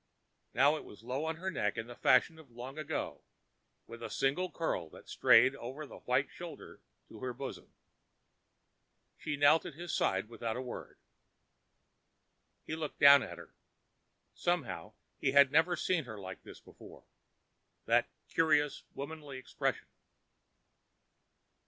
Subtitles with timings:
[0.55, 3.21] Now it was low on her neck in a fashion of long ago,
[3.85, 7.71] with a single curl that strayed over a white shoulder to her bosom.
[9.19, 10.97] She knelt at his side without a word.
[12.65, 13.53] He looked down at her.
[14.33, 19.85] Somehow he had never seen her like this before—that curious womanly expression.